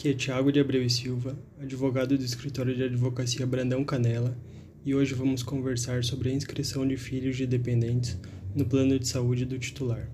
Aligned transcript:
Aqui 0.00 0.08
é 0.08 0.14
Tiago 0.14 0.50
de 0.50 0.58
Abreu 0.58 0.82
e 0.82 0.88
Silva, 0.88 1.38
advogado 1.58 2.16
do 2.16 2.24
escritório 2.24 2.74
de 2.74 2.84
advocacia 2.84 3.46
Brandão 3.46 3.84
Canela, 3.84 4.34
e 4.82 4.94
hoje 4.94 5.12
vamos 5.12 5.42
conversar 5.42 6.02
sobre 6.04 6.30
a 6.30 6.32
inscrição 6.32 6.88
de 6.88 6.96
filhos 6.96 7.36
de 7.36 7.46
dependentes 7.46 8.18
no 8.54 8.64
plano 8.64 8.98
de 8.98 9.06
saúde 9.06 9.44
do 9.44 9.58
titular. 9.58 10.10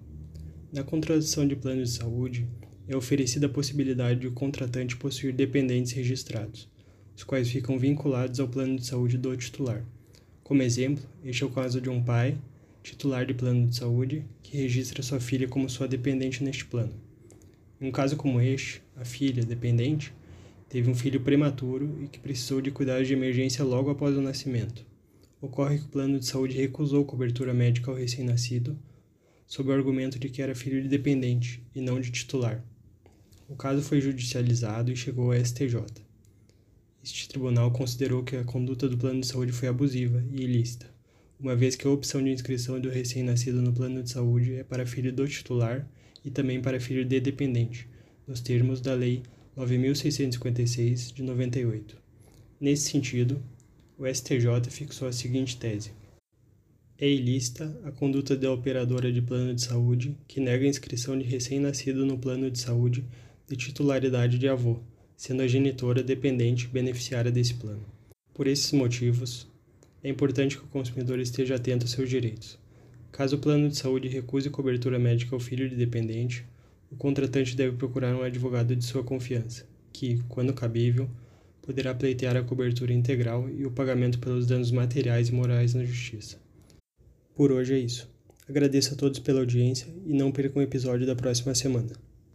Na 0.72 0.82
contratação 0.82 1.46
de 1.46 1.54
plano 1.54 1.84
de 1.84 1.90
saúde, 1.90 2.48
é 2.88 2.96
oferecida 2.96 3.46
a 3.46 3.48
possibilidade 3.48 4.18
de 4.18 4.26
o 4.26 4.32
contratante 4.32 4.96
possuir 4.96 5.32
dependentes 5.32 5.92
registrados, 5.92 6.68
os 7.16 7.22
quais 7.22 7.48
ficam 7.48 7.78
vinculados 7.78 8.40
ao 8.40 8.48
plano 8.48 8.74
de 8.74 8.86
saúde 8.86 9.16
do 9.16 9.36
titular. 9.36 9.86
Como 10.42 10.62
exemplo, 10.62 11.04
este 11.22 11.44
é 11.44 11.46
o 11.46 11.50
caso 11.50 11.80
de 11.80 11.88
um 11.88 12.02
pai, 12.02 12.36
titular 12.82 13.24
de 13.24 13.34
plano 13.34 13.68
de 13.68 13.76
saúde, 13.76 14.24
que 14.42 14.56
registra 14.56 15.00
sua 15.00 15.20
filha 15.20 15.46
como 15.46 15.70
sua 15.70 15.86
dependente 15.86 16.42
neste 16.42 16.64
plano. 16.64 17.06
Em 17.80 17.88
um 17.88 17.90
caso 17.90 18.16
como 18.16 18.40
este, 18.40 18.82
a 18.96 19.04
filha, 19.04 19.44
dependente, 19.44 20.12
teve 20.68 20.90
um 20.90 20.94
filho 20.94 21.20
prematuro 21.20 22.02
e 22.02 22.08
que 22.08 22.18
precisou 22.18 22.60
de 22.60 22.70
cuidados 22.70 23.06
de 23.06 23.12
emergência 23.12 23.62
logo 23.62 23.90
após 23.90 24.16
o 24.16 24.22
nascimento. 24.22 24.86
Ocorre 25.40 25.78
que 25.78 25.84
o 25.84 25.88
plano 25.88 26.18
de 26.18 26.24
saúde 26.24 26.56
recusou 26.56 27.04
cobertura 27.04 27.52
médica 27.52 27.90
ao 27.90 27.96
recém-nascido, 27.96 28.78
sob 29.46 29.68
o 29.68 29.72
argumento 29.72 30.18
de 30.18 30.30
que 30.30 30.40
era 30.40 30.54
filho 30.54 30.82
de 30.82 30.88
dependente 30.88 31.62
e 31.74 31.80
não 31.82 32.00
de 32.00 32.10
titular. 32.10 32.64
O 33.48 33.54
caso 33.54 33.82
foi 33.82 34.00
judicializado 34.00 34.90
e 34.90 34.96
chegou 34.96 35.32
ao 35.32 35.44
STJ. 35.44 35.84
Este 37.04 37.28
tribunal 37.28 37.70
considerou 37.70 38.24
que 38.24 38.36
a 38.36 38.42
conduta 38.42 38.88
do 38.88 38.96
plano 38.96 39.20
de 39.20 39.26
saúde 39.26 39.52
foi 39.52 39.68
abusiva 39.68 40.24
e 40.32 40.42
ilícita, 40.42 40.92
uma 41.38 41.54
vez 41.54 41.76
que 41.76 41.86
a 41.86 41.90
opção 41.90 42.24
de 42.24 42.30
inscrição 42.30 42.80
do 42.80 42.88
recém-nascido 42.88 43.60
no 43.60 43.72
plano 43.72 44.02
de 44.02 44.10
saúde 44.10 44.54
é 44.54 44.64
para 44.64 44.86
filho 44.86 45.12
do 45.12 45.28
titular 45.28 45.86
e 46.26 46.30
também 46.30 46.60
para 46.60 46.80
filho 46.80 47.04
de 47.04 47.20
dependente, 47.20 47.88
nos 48.26 48.40
termos 48.40 48.80
da 48.80 48.92
Lei 48.92 49.22
9.656 49.56 51.14
de 51.14 51.22
98. 51.22 51.96
Nesse 52.60 52.90
sentido, 52.90 53.40
o 53.96 54.04
STJ 54.06 54.68
fixou 54.68 55.06
a 55.06 55.12
seguinte 55.12 55.56
tese: 55.56 55.92
é 56.98 57.08
ilícita 57.08 57.78
a 57.84 57.92
conduta 57.92 58.36
da 58.36 58.52
operadora 58.52 59.12
de 59.12 59.22
plano 59.22 59.54
de 59.54 59.62
saúde 59.62 60.16
que 60.26 60.40
nega 60.40 60.64
a 60.64 60.68
inscrição 60.68 61.16
de 61.16 61.24
recém-nascido 61.24 62.04
no 62.04 62.18
plano 62.18 62.50
de 62.50 62.58
saúde 62.58 63.04
de 63.46 63.56
titularidade 63.56 64.36
de 64.36 64.48
avô, 64.48 64.80
sendo 65.16 65.42
a 65.42 65.46
genitora 65.46 66.02
dependente 66.02 66.66
beneficiária 66.66 67.30
desse 67.30 67.54
plano. 67.54 67.86
Por 68.34 68.48
esses 68.48 68.72
motivos, 68.72 69.46
é 70.02 70.08
importante 70.08 70.58
que 70.58 70.64
o 70.64 70.68
consumidor 70.68 71.20
esteja 71.20 71.54
atento 71.54 71.84
aos 71.84 71.92
seus 71.92 72.10
direitos. 72.10 72.58
Caso 73.16 73.36
o 73.36 73.38
plano 73.38 73.70
de 73.70 73.78
saúde 73.78 74.08
recuse 74.08 74.50
cobertura 74.50 74.98
médica 74.98 75.34
ao 75.34 75.40
filho 75.40 75.66
de 75.70 75.74
dependente, 75.74 76.44
o 76.92 76.96
contratante 76.96 77.56
deve 77.56 77.74
procurar 77.74 78.14
um 78.14 78.20
advogado 78.20 78.76
de 78.76 78.84
sua 78.84 79.02
confiança, 79.02 79.66
que, 79.90 80.22
quando 80.28 80.52
cabível, 80.52 81.08
poderá 81.62 81.94
pleitear 81.94 82.36
a 82.36 82.42
cobertura 82.42 82.92
integral 82.92 83.48
e 83.48 83.64
o 83.64 83.70
pagamento 83.70 84.18
pelos 84.18 84.46
danos 84.46 84.70
materiais 84.70 85.30
e 85.30 85.32
morais 85.32 85.72
na 85.72 85.82
justiça. 85.82 86.36
Por 87.34 87.50
hoje 87.50 87.72
é 87.72 87.78
isso. 87.78 88.06
Agradeço 88.46 88.92
a 88.92 88.96
todos 88.98 89.18
pela 89.18 89.40
audiência 89.40 89.88
e 90.04 90.12
não 90.12 90.30
percam 90.30 90.60
o 90.60 90.62
episódio 90.62 91.06
da 91.06 91.16
próxima 91.16 91.54
semana. 91.54 91.92